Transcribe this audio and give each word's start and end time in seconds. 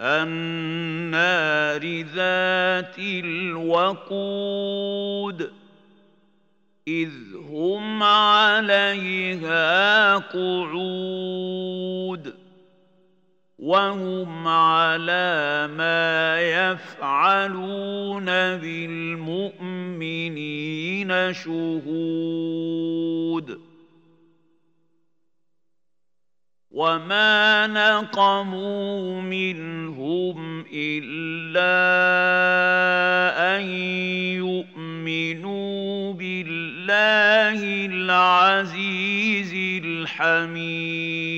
النار 0.00 2.02
ذات 2.02 2.98
الوقود 3.78 4.72
اذ 6.88 7.10
هم 7.50 8.02
عليها 8.02 10.16
قعود 10.16 11.62
وهم 13.58 14.48
على 14.48 15.68
ما 15.76 16.40
يفعلون 16.40 18.24
بالمؤمنين 18.56 19.92
شهود 21.32 22.81
وما 26.72 27.66
نقموا 27.66 29.20
منهم 29.20 30.64
الا 30.72 31.72
ان 33.56 33.62
يؤمنوا 34.40 36.12
بالله 36.12 37.86
العزيز 37.86 39.52
الحميد 39.84 41.32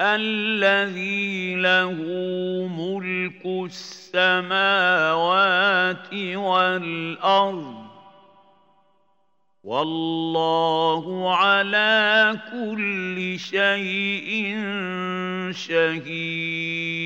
الذي 0.00 1.54
له 1.54 1.92
ملك 2.68 3.46
السماوات 3.70 5.12
والارض 6.34 7.81
والله 9.62 11.36
على 11.36 12.36
كل 12.52 13.38
شيء 13.38 14.56
شهيد. 15.52 17.02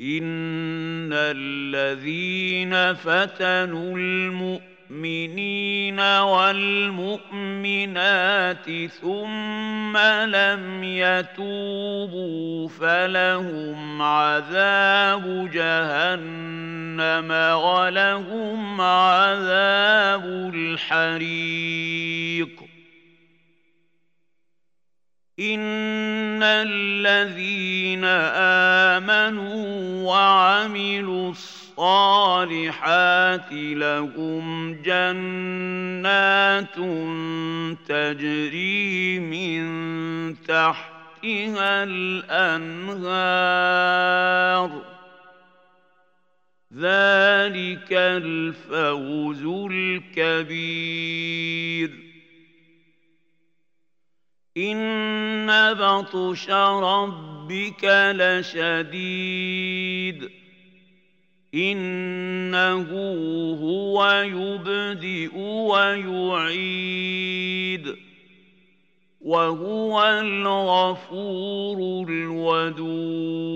إن 0.00 1.12
الذين 1.12 2.94
فتنوا 2.94 3.96
المؤمنين 3.96 4.73
المؤمنين 4.90 6.00
والمؤمنات 6.00 7.30
ثم 9.00 9.96
لم 10.26 10.84
يتوبوا 10.84 12.68
فلهم 12.68 14.02
عذاب 14.02 15.50
جهنم 15.50 17.30
ولهم 17.54 18.80
عذاب 18.80 20.24
الحريق. 20.54 21.84
إن 25.40 26.42
الذين 26.42 28.04
آمنوا 28.94 30.02
وعملوا 30.12 31.30
الصالحات 31.30 31.63
الصالحات 31.78 33.52
لهم 33.52 34.74
جنات 34.74 36.74
تجري 37.88 39.18
من 39.18 39.64
تحتها 40.42 41.84
الأنهار. 41.84 42.94
ذلك 46.74 47.92
الفوز 47.92 49.44
الكبير. 49.70 51.90
إن 54.56 55.74
بطش 55.74 56.50
ربك 56.50 57.84
لشديد. 58.14 60.43
إنه 61.54 62.90
هو 63.62 64.22
يبدئ 64.26 65.38
ويعيد 65.38 66.84
وهو 69.20 70.04
الغفور 70.04 72.08
الودود 72.08 73.54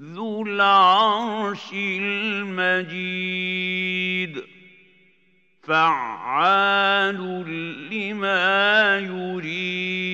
ذو 0.00 0.42
العرش 0.46 1.72
المجيد. 1.72 2.90
فعال 5.62 7.16
لما 7.90 8.98
يريد. 8.98 10.09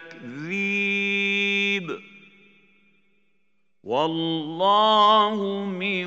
والله 3.85 5.65
من 5.65 6.07